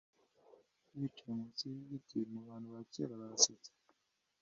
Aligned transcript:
Yicaye 0.97 1.31
munsi 1.37 1.61
yigiti 1.73 2.17
Mubantu 2.31 2.67
bakera 2.75 3.19
Barasetsa 3.21 3.71